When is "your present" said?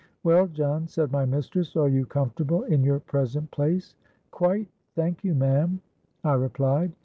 2.83-3.51